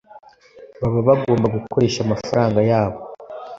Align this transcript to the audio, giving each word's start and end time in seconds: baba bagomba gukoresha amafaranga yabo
baba 0.79 0.99
bagomba 1.07 1.45
gukoresha 1.55 1.99
amafaranga 2.01 2.59
yabo 2.71 2.99